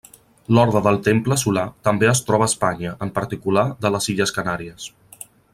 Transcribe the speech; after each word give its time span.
L'Orde 0.57 0.79
del 0.87 0.95
Temple 1.07 1.37
solar 1.41 1.65
també 1.89 2.09
es 2.13 2.23
troba 2.31 2.47
a 2.49 2.53
Espanya, 2.53 2.97
en 3.07 3.15
particular, 3.21 3.69
de 3.87 3.95
les 3.97 4.13
illes 4.15 4.37
Canàries. 4.41 4.93